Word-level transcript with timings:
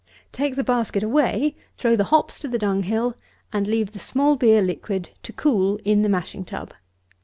Take 0.31 0.55
the 0.55 0.63
basket 0.63 1.03
away, 1.03 1.55
throw 1.77 1.95
the 1.95 2.05
hops 2.05 2.39
to 2.39 2.47
the 2.47 2.57
dunghill, 2.57 3.13
and 3.53 3.67
leave 3.67 3.91
the 3.91 3.99
small 3.99 4.35
beer 4.35 4.59
liquid 4.63 5.11
to 5.21 5.31
cool 5.31 5.79
in 5.85 6.01
the 6.01 6.09
mashing 6.09 6.43
tub. 6.43 6.73